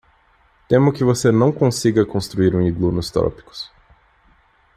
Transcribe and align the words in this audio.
Temo 0.67 0.91
que 0.91 1.03
você 1.03 1.31
não 1.31 1.51
consiga 1.51 2.03
construir 2.03 2.55
um 2.55 2.61
iglu 2.65 2.91
nos 2.91 3.11
trópicos. 3.11 3.71